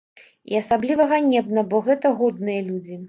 [0.53, 2.99] І асабліва ганебна, бо гэта годныя людзі.